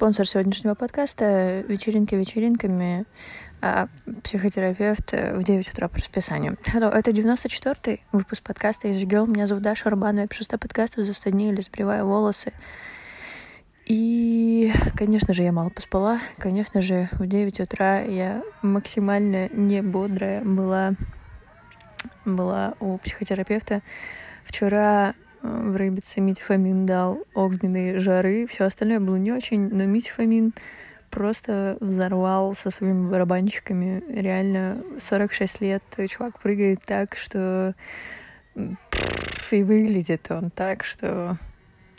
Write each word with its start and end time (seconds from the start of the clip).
Спонсор 0.00 0.26
сегодняшнего 0.26 0.74
подкаста— 0.74 1.60
вечеринки 1.68 2.14
вечеринками, 2.14 3.04
а 3.60 3.88
психотерапевт 4.22 5.12
в 5.12 5.42
9 5.42 5.68
утра 5.70 5.88
по 5.88 5.98
расписанию. 5.98 6.56
Hello, 6.64 6.90
это 6.90 7.10
94-й 7.10 8.02
выпуск 8.10 8.42
подкаста 8.42 8.88
из 8.88 8.96
Girl. 9.02 9.28
Меня 9.28 9.46
зовут 9.46 9.62
Даша 9.62 9.90
Рубанова. 9.90 10.22
Я 10.22 10.26
пишу 10.26 10.44
100 10.44 10.56
подкастов 10.56 11.04
за 11.04 11.12
100 11.12 11.30
дней 11.32 11.52
или 11.52 11.60
сбриваю 11.60 12.06
волосы. 12.06 12.54
И, 13.84 14.72
конечно 14.96 15.34
же, 15.34 15.42
я 15.42 15.52
мало 15.52 15.68
поспала. 15.68 16.18
Конечно 16.38 16.80
же, 16.80 17.10
в 17.12 17.26
9 17.26 17.60
утра 17.60 18.00
я 18.00 18.42
максимально 18.62 19.50
не 19.50 19.82
бодрая 19.82 20.40
была, 20.42 20.94
была 22.24 22.72
у 22.80 22.96
психотерапевта. 22.96 23.82
Вчера 24.44 25.12
в 25.42 25.76
рыбице 25.76 26.20
Митифамин 26.20 26.86
дал 26.86 27.20
огненные 27.34 27.98
жары, 27.98 28.46
все 28.46 28.64
остальное 28.64 29.00
было 29.00 29.16
не 29.16 29.32
очень, 29.32 29.68
но 29.74 29.84
Митифамин 29.84 30.52
просто 31.10 31.76
взорвал 31.80 32.54
со 32.54 32.70
своими 32.70 33.10
барабанчиками. 33.10 34.02
Реально 34.08 34.82
46 34.98 35.60
лет 35.60 35.82
чувак 36.08 36.40
прыгает 36.40 36.80
так, 36.84 37.16
что 37.16 37.74
и 38.54 39.62
выглядит 39.64 40.30
он 40.30 40.50
так, 40.50 40.84
что 40.84 41.36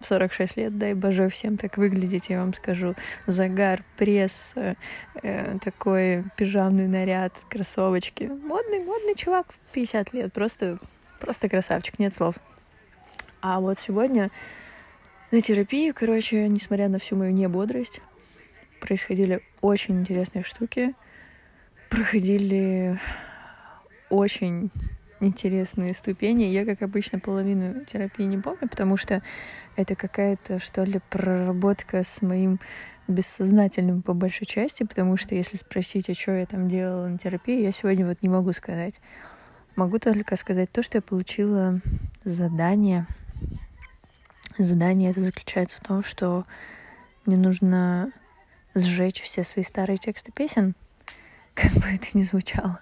46 0.00 0.56
лет, 0.56 0.78
дай 0.78 0.94
боже, 0.94 1.28
всем 1.28 1.56
так 1.56 1.76
выглядеть, 1.76 2.28
я 2.28 2.40
вам 2.40 2.54
скажу. 2.54 2.94
Загар, 3.26 3.82
пресс, 3.96 4.54
э, 4.56 5.58
такой 5.62 6.24
пижамный 6.36 6.88
наряд, 6.88 7.32
кроссовочки. 7.48 8.24
Модный, 8.24 8.80
модный 8.84 9.14
чувак 9.14 9.52
в 9.52 9.58
50 9.72 10.12
лет, 10.12 10.32
просто, 10.32 10.78
просто 11.20 11.48
красавчик, 11.48 11.98
нет 11.98 12.14
слов. 12.14 12.36
А 13.46 13.60
вот 13.60 13.78
сегодня 13.78 14.30
на 15.30 15.42
терапии, 15.42 15.90
короче, 15.90 16.48
несмотря 16.48 16.88
на 16.88 16.98
всю 16.98 17.14
мою 17.14 17.30
небодрость, 17.30 18.00
происходили 18.80 19.42
очень 19.60 20.00
интересные 20.00 20.42
штуки, 20.42 20.94
проходили 21.90 22.98
очень 24.08 24.70
интересные 25.20 25.92
ступени. 25.92 26.44
Я, 26.44 26.64
как 26.64 26.80
обычно, 26.80 27.18
половину 27.18 27.84
терапии 27.84 28.22
не 28.22 28.38
помню, 28.38 28.66
потому 28.66 28.96
что 28.96 29.20
это 29.76 29.94
какая-то, 29.94 30.58
что 30.58 30.84
ли, 30.84 31.00
проработка 31.10 32.02
с 32.02 32.22
моим 32.22 32.58
бессознательным 33.08 34.00
по 34.00 34.14
большой 34.14 34.46
части, 34.46 34.84
потому 34.84 35.18
что 35.18 35.34
если 35.34 35.58
спросить, 35.58 36.08
а 36.08 36.14
что 36.14 36.32
я 36.32 36.46
там 36.46 36.66
делала 36.66 37.08
на 37.08 37.18
терапии, 37.18 37.60
я 37.62 37.72
сегодня 37.72 38.06
вот 38.06 38.22
не 38.22 38.30
могу 38.30 38.54
сказать. 38.54 39.02
Могу 39.76 39.98
только 39.98 40.36
сказать 40.36 40.72
то, 40.72 40.82
что 40.82 40.96
я 40.96 41.02
получила 41.02 41.82
задание 42.24 43.06
Задание 44.58 45.10
это 45.10 45.20
заключается 45.20 45.78
в 45.78 45.80
том, 45.80 46.04
что 46.04 46.44
мне 47.26 47.36
нужно 47.36 48.12
сжечь 48.74 49.20
все 49.20 49.42
свои 49.42 49.64
старые 49.64 49.96
тексты 49.96 50.30
песен, 50.30 50.74
как 51.54 51.72
бы 51.72 51.86
это 51.86 52.06
ни 52.14 52.22
звучало. 52.22 52.80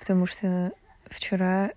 Потому 0.00 0.24
что 0.24 0.72
вчера, 1.10 1.72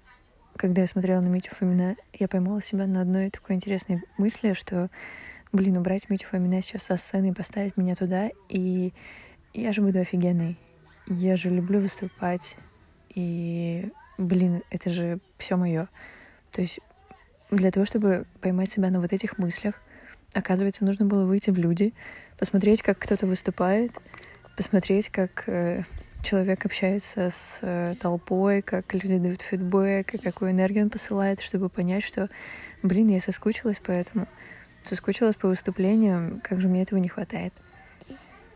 когда 0.55 0.81
я 0.81 0.88
смотрела 0.88 1.19
на 1.19 1.27
Митю 1.27 1.53
Фомина, 1.55 1.95
я 2.13 2.27
поймала 2.27 2.61
себя 2.61 2.88
на 2.88 3.02
одной 3.02 3.30
такой 3.30 3.55
интересной 3.55 4.02
мысли, 4.17 4.53
что, 4.53 4.89
блин, 5.52 5.77
убрать 5.77 6.09
Митю 6.09 6.27
Фомина 6.27 6.61
сейчас 6.61 6.83
со 6.83 6.95
сцены 6.95 7.31
и 7.31 7.33
поставить 7.33 7.75
меня 7.75 7.95
туда, 7.95 8.30
и 8.47 8.93
я 9.53 9.73
же 9.73 9.81
буду 9.81 9.99
офигенной. 9.99 10.58
Я 11.08 11.36
же 11.36 11.49
люблю 11.49 11.81
выступать, 11.81 12.58
и, 13.14 13.91
блин, 14.17 14.61
это 14.69 14.89
же 14.89 15.19
все 15.38 15.58
мое. 15.58 15.89
То 16.52 16.61
есть 16.61 16.80
для 17.52 17.72
того, 17.72 17.86
чтобы 17.86 18.25
поймать 18.42 18.69
себя 18.69 18.89
на 18.89 19.00
вот 19.00 19.14
этих 19.14 19.38
мыслях, 19.38 19.75
оказывается, 20.33 20.86
нужно 20.86 21.05
было 21.05 21.25
выйти 21.25 21.50
в 21.50 21.58
люди, 21.58 21.94
посмотреть, 22.38 22.81
как 22.81 23.00
кто-то 23.00 23.25
выступает, 23.25 23.92
посмотреть, 24.55 25.09
как 25.09 25.44
э, 25.47 25.83
человек 26.23 26.66
общается 26.66 27.30
с 27.31 27.59
э, 27.61 27.95
толпой, 28.00 28.61
как 28.61 28.94
люди 28.94 29.17
дают 29.17 29.42
фидбэк, 29.42 30.15
и 30.15 30.17
какую 30.17 30.52
энергию 30.52 30.83
он 30.83 30.89
посылает, 30.89 31.42
чтобы 31.42 31.70
понять, 31.70 32.04
что, 32.04 32.30
блин, 32.83 33.08
я 33.08 33.20
соскучилась 33.20 33.80
по 33.80 33.92
этому, 33.92 34.27
соскучилась 34.83 35.36
по 35.36 35.48
выступлениям, 35.48 36.42
как 36.43 36.61
же 36.61 36.67
мне 36.67 36.83
этого 36.83 36.99
не 36.99 37.10
хватает. 37.10 37.54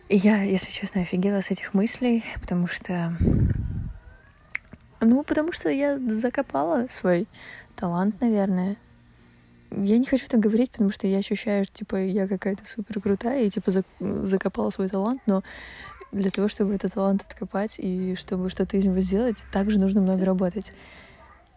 И 0.09 0.17
я, 0.17 0.43
если 0.43 0.71
честно, 0.71 1.01
офигела 1.01 1.41
с 1.41 1.51
этих 1.51 1.73
мыслей, 1.73 2.23
потому 2.41 2.67
что... 2.67 3.15
Ну, 5.01 5.23
потому 5.23 5.51
что 5.51 5.69
я 5.69 5.97
закопала 5.97 6.87
свой 6.87 7.27
талант, 7.83 8.21
наверное. 8.21 8.77
Я 9.69 9.97
не 9.97 10.05
хочу 10.05 10.29
так 10.29 10.39
говорить, 10.39 10.71
потому 10.71 10.89
что 10.89 11.05
я 11.05 11.17
ощущаю, 11.17 11.65
что, 11.65 11.79
типа, 11.79 11.97
я 11.97 12.29
какая-то 12.29 12.65
супер 12.65 13.01
крутая 13.01 13.43
и, 13.43 13.49
типа, 13.49 13.71
закопала 13.99 14.69
свой 14.69 14.87
талант, 14.87 15.21
но 15.25 15.43
для 16.13 16.29
того, 16.29 16.47
чтобы 16.47 16.75
этот 16.75 16.93
талант 16.93 17.23
откопать 17.23 17.75
и 17.79 18.15
чтобы 18.15 18.49
что-то 18.49 18.77
из 18.77 18.85
него 18.85 19.01
сделать, 19.01 19.43
также 19.51 19.79
нужно 19.79 19.99
много 19.99 20.23
работать. 20.23 20.71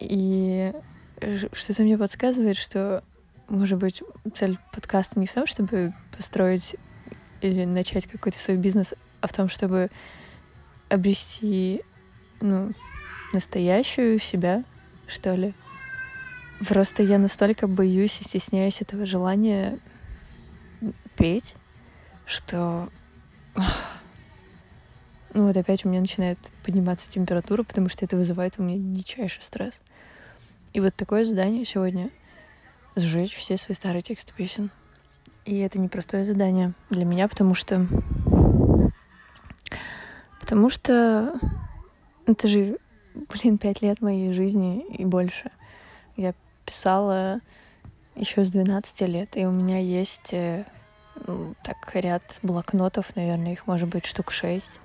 И 0.00 0.72
что-то 1.52 1.84
мне 1.84 1.96
подсказывает, 1.96 2.56
что, 2.56 3.04
может 3.48 3.78
быть, 3.78 4.02
цель 4.34 4.58
подкаста 4.72 5.20
не 5.20 5.28
в 5.28 5.32
том, 5.32 5.46
чтобы 5.46 5.94
построить 6.16 6.74
или 7.40 7.64
начать 7.64 8.08
какой-то 8.08 8.40
свой 8.40 8.56
бизнес, 8.56 8.94
а 9.20 9.28
в 9.28 9.32
том, 9.32 9.48
чтобы 9.48 9.90
обрести, 10.88 11.82
ну, 12.40 12.72
настоящую 13.32 14.18
себя, 14.18 14.64
что 15.06 15.32
ли. 15.36 15.54
Просто 16.64 17.02
я 17.02 17.18
настолько 17.18 17.66
боюсь 17.66 18.20
и 18.20 18.24
стесняюсь 18.24 18.80
этого 18.80 19.04
желания 19.06 19.78
петь, 21.16 21.54
что... 22.26 22.88
Ну 25.34 25.46
вот 25.46 25.56
опять 25.56 25.84
у 25.84 25.88
меня 25.88 26.00
начинает 26.00 26.38
подниматься 26.64 27.10
температура, 27.10 27.62
потому 27.62 27.88
что 27.90 28.04
это 28.04 28.16
вызывает 28.16 28.58
у 28.58 28.62
меня 28.62 28.78
дичайший 28.78 29.42
стресс. 29.42 29.80
И 30.72 30.80
вот 30.80 30.94
такое 30.94 31.24
задание 31.24 31.64
сегодня— 31.64 32.10
сжечь 32.96 33.34
все 33.34 33.58
свои 33.58 33.74
старые 33.74 34.02
тексты 34.02 34.32
песен. 34.34 34.70
И 35.44 35.58
это 35.58 35.78
непростое 35.78 36.24
задание 36.24 36.72
для 36.90 37.04
меня, 37.04 37.28
потому 37.28 37.54
что... 37.54 37.86
Потому 40.40 40.70
что 40.70 41.38
это 42.26 42.48
же, 42.48 42.78
блин, 43.14 43.58
пять 43.58 43.82
лет 43.82 44.00
моей 44.00 44.32
жизни 44.32 44.84
и 44.96 45.04
больше. 45.04 45.50
Я 46.16 46.34
писала 46.66 47.40
еще 48.14 48.44
с 48.44 48.50
12 48.50 49.00
лет, 49.02 49.36
и 49.36 49.46
у 49.46 49.50
меня 49.50 49.78
есть 49.78 50.32
э, 50.32 50.64
так 51.62 51.90
ряд 51.94 52.22
блокнотов, 52.42 53.14
наверное, 53.16 53.52
их 53.52 53.66
может 53.66 53.88
быть 53.88 54.06
штук 54.06 54.30
шесть, 54.30 54.80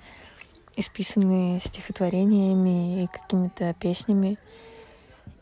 исписанные 0.76 1.60
стихотворениями 1.60 3.04
и 3.04 3.08
какими-то 3.08 3.74
песнями, 3.74 4.38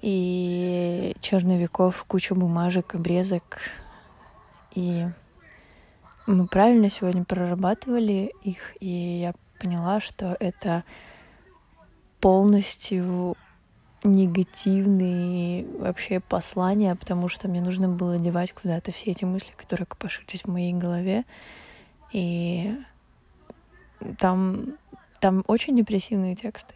и 0.02 1.16
черновиков, 1.20 2.04
кучу 2.06 2.36
бумажек, 2.36 2.96
обрезок. 2.96 3.60
И 4.74 5.06
мы 6.26 6.48
правильно 6.48 6.90
сегодня 6.90 7.24
прорабатывали 7.24 8.34
их, 8.44 8.76
и 8.80 8.88
я 8.88 9.34
поняла, 9.60 10.00
что 10.00 10.38
это 10.40 10.84
полностью 12.22 13.36
негативные 14.04 15.66
вообще 15.78 16.20
послания, 16.20 16.96
потому 16.96 17.28
что 17.28 17.48
мне 17.48 17.62
нужно 17.62 17.90
было 17.90 18.18
девать 18.18 18.54
куда-то 18.54 18.92
все 18.92 19.12
эти 19.12 19.26
мысли, 19.26 19.52
которые 19.58 19.86
копошились 19.86 20.44
в 20.44 20.48
моей 20.48 20.74
голове. 20.74 21.26
И 22.14 22.76
там, 24.18 24.78
там 25.20 25.44
очень 25.48 25.76
депрессивные 25.76 26.36
тексты, 26.36 26.74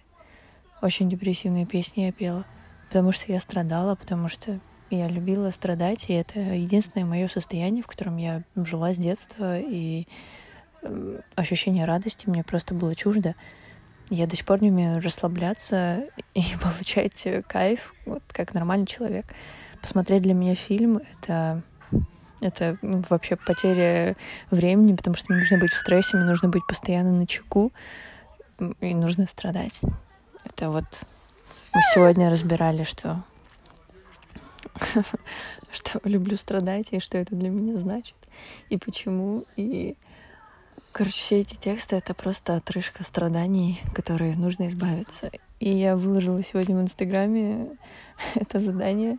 очень 0.81 1.09
депрессивные 1.09 1.65
песни 1.65 2.01
я 2.01 2.11
пела, 2.11 2.45
потому 2.87 3.11
что 3.11 3.31
я 3.31 3.39
страдала, 3.39 3.95
потому 3.95 4.27
что 4.27 4.59
я 4.89 5.07
любила 5.07 5.49
страдать, 5.49 6.09
и 6.09 6.13
это 6.13 6.39
единственное 6.39 7.05
мое 7.05 7.27
состояние, 7.27 7.83
в 7.83 7.87
котором 7.87 8.17
я 8.17 8.43
жила 8.55 8.93
с 8.93 8.97
детства, 8.97 9.59
и 9.59 10.07
ощущение 11.35 11.85
радости 11.85 12.29
мне 12.29 12.43
просто 12.43 12.73
было 12.73 12.93
чуждо. 12.93 13.35
Я 14.09 14.27
до 14.27 14.35
сих 14.35 14.45
пор 14.45 14.61
не 14.61 14.69
умею 14.69 15.01
расслабляться 15.01 16.03
и 16.33 16.43
получать 16.61 17.27
кайф, 17.47 17.93
вот 18.05 18.23
как 18.31 18.53
нормальный 18.53 18.85
человек. 18.85 19.25
Посмотреть 19.81 20.23
для 20.23 20.33
меня 20.33 20.55
фильм— 20.55 21.01
это 21.21 21.61
это 22.41 22.77
ну, 22.81 23.01
вообще 23.09 23.37
потеря 23.37 24.15
времени, 24.51 24.95
потому 24.95 25.15
что 25.15 25.31
мне 25.31 25.39
нужно 25.39 25.57
быть 25.59 25.71
в 25.71 25.77
стрессе, 25.77 26.17
мне 26.17 26.25
нужно 26.25 26.49
быть 26.49 26.65
постоянно 26.67 27.11
на 27.11 27.25
чеку, 27.25 27.71
и 28.81 28.93
нужно 28.93 29.27
страдать. 29.27 29.79
Это 30.43 30.69
вот 30.69 30.85
мы 31.73 31.81
сегодня 31.93 32.29
разбирали, 32.29 32.83
что 32.83 33.23
что 35.71 36.01
люблю 36.03 36.37
страдать, 36.37 36.89
и 36.91 36.99
что 36.99 37.17
это 37.17 37.35
для 37.35 37.49
меня 37.49 37.77
значит, 37.77 38.15
и 38.69 38.77
почему, 38.77 39.45
и 39.55 39.95
Короче, 40.93 41.17
все 41.17 41.39
эти 41.39 41.55
тексты— 41.55 41.95
это 41.97 42.13
просто 42.13 42.55
отрыжка 42.55 43.03
страданий, 43.03 43.81
которые 43.95 44.35
нужно 44.35 44.67
избавиться. 44.67 45.31
И 45.59 45.71
я 45.71 45.97
выложила 45.97 46.43
сегодня 46.43 46.77
в 46.77 46.81
Инстаграме 46.83 47.75
это 48.35 48.59
задание, 48.59 49.17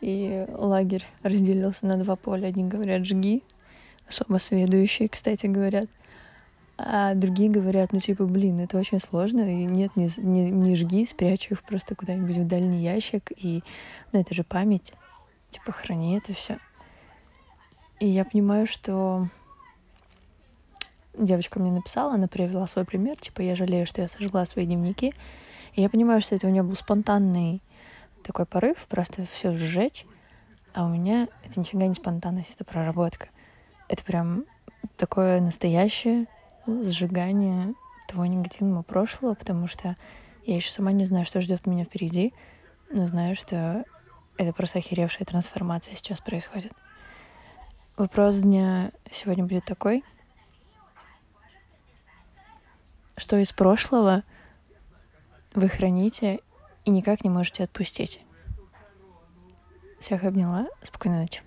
и 0.00 0.44
лагерь 0.48 1.04
разделился 1.22 1.86
на 1.86 1.98
два 1.98 2.16
поля. 2.16 2.48
Одни 2.48 2.64
говорят 2.64 3.06
«жги», 3.06 3.44
особо 4.08 4.38
сведущие, 4.38 5.08
кстати, 5.08 5.46
говорят. 5.46 5.86
А 6.78 7.14
другие 7.14 7.48
говорят, 7.48 7.92
ну, 7.92 8.00
типа, 8.00 8.24
блин, 8.26 8.58
это 8.58 8.76
очень 8.76 8.98
сложно, 8.98 9.42
и 9.42 9.66
нет, 9.66 9.94
не, 9.94 10.10
не, 10.18 10.50
не 10.50 10.74
жги, 10.74 11.06
спрячь 11.06 11.48
их 11.48 11.62
просто 11.62 11.94
куда-нибудь 11.94 12.38
в 12.38 12.46
дальний 12.48 12.82
ящик, 12.82 13.30
и, 13.36 13.62
ну, 14.12 14.20
это 14.20 14.34
же 14.34 14.42
память, 14.42 14.92
типа, 15.50 15.70
храни 15.70 16.18
это 16.18 16.32
все. 16.32 16.58
И 18.00 18.08
я 18.08 18.24
понимаю, 18.24 18.66
что 18.66 19.28
девочка 21.24 21.58
мне 21.58 21.72
написала, 21.72 22.14
она 22.14 22.28
привела 22.28 22.66
свой 22.66 22.84
пример, 22.84 23.16
типа, 23.18 23.40
я 23.40 23.56
жалею, 23.56 23.86
что 23.86 24.00
я 24.00 24.08
сожгла 24.08 24.44
свои 24.44 24.66
дневники, 24.66 25.14
и 25.74 25.82
я 25.82 25.88
понимаю, 25.88 26.20
что 26.20 26.34
это 26.34 26.46
у 26.46 26.50
нее 26.50 26.62
был 26.62 26.76
спонтанный 26.76 27.62
такой 28.22 28.46
порыв, 28.46 28.86
просто 28.88 29.24
все 29.26 29.52
сжечь, 29.52 30.06
а 30.72 30.84
у 30.84 30.88
меня 30.88 31.28
это 31.44 31.60
нифига 31.60 31.86
не 31.86 31.94
спонтанность, 31.94 32.54
это 32.54 32.64
проработка. 32.64 33.28
Это 33.88 34.02
прям 34.02 34.44
такое 34.96 35.40
настоящее 35.40 36.26
сжигание 36.66 37.74
того 38.08 38.26
негативного 38.26 38.82
прошлого, 38.82 39.34
потому 39.34 39.66
что 39.66 39.96
я 40.46 40.56
еще 40.56 40.70
сама 40.70 40.92
не 40.92 41.04
знаю, 41.04 41.24
что 41.24 41.40
ждет 41.40 41.66
меня 41.66 41.84
впереди, 41.84 42.32
но 42.90 43.06
знаю, 43.06 43.36
что 43.36 43.84
это 44.36 44.52
просто 44.52 44.78
охеревшая 44.78 45.26
трансформация 45.26 45.96
сейчас 45.96 46.20
происходит. 46.20 46.72
Вопрос 47.96 48.38
дня 48.38 48.90
сегодня 49.12 49.44
будет 49.44 49.64
такой. 49.64 50.02
Что 53.16 53.36
из 53.36 53.52
прошлого 53.52 54.22
вы 55.54 55.68
храните 55.68 56.40
и 56.84 56.90
никак 56.90 57.24
не 57.24 57.30
можете 57.30 57.64
отпустить? 57.64 58.20
Всех 60.00 60.24
обняла. 60.24 60.66
Спокойной 60.82 61.20
ночи. 61.20 61.42